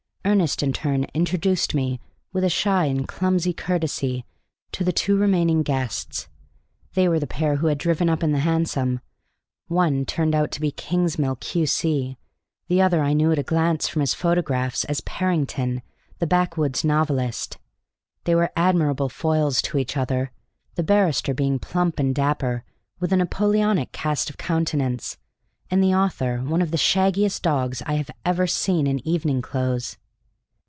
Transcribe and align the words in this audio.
Ernest 0.23 0.61
in 0.61 0.71
turn 0.71 1.05
introduced 1.15 1.73
me, 1.73 1.99
with 2.31 2.43
a 2.43 2.49
shy 2.49 2.85
and 2.85 3.07
clumsy 3.07 3.53
courtesy, 3.53 4.23
to 4.71 4.83
the 4.83 4.93
two 4.93 5.17
remaining 5.17 5.63
guests. 5.63 6.27
They 6.93 7.09
were 7.09 7.19
the 7.19 7.25
pair 7.27 7.55
who 7.55 7.67
had 7.67 7.79
driven 7.79 8.07
up 8.07 8.21
in 8.23 8.31
the 8.31 8.37
hansom; 8.39 8.99
one 9.67 10.05
turned 10.05 10.35
out 10.35 10.51
to 10.51 10.61
be 10.61 10.69
Kingsmill, 10.71 11.37
Q.C.; 11.37 12.17
the 12.67 12.81
other 12.83 13.01
I 13.01 13.13
knew 13.13 13.31
at 13.31 13.39
a 13.39 13.43
glance 13.43 13.87
from 13.87 14.01
his 14.01 14.13
photographs 14.13 14.83
as 14.85 15.01
Parrington, 15.01 15.81
the 16.19 16.27
backwoods 16.27 16.85
novelist. 16.85 17.57
They 18.25 18.35
were 18.35 18.51
admirable 18.55 19.09
foils 19.09 19.59
to 19.63 19.79
each 19.79 19.97
other, 19.97 20.31
the 20.75 20.83
barrister 20.83 21.33
being 21.33 21.57
plump 21.57 21.97
and 21.99 22.13
dapper, 22.13 22.63
with 22.99 23.11
a 23.11 23.17
Napoleonic 23.17 23.91
cast 23.91 24.29
of 24.29 24.37
countenance, 24.37 25.17
and 25.71 25.83
the 25.83 25.95
author 25.95 26.37
one 26.41 26.61
of 26.61 26.69
the 26.69 26.77
shaggiest 26.77 27.41
dogs 27.41 27.81
I 27.87 27.93
have 27.95 28.11
ever 28.23 28.45
seen 28.45 28.85
in 28.85 29.05
evening 29.05 29.41
clothes. 29.41 29.97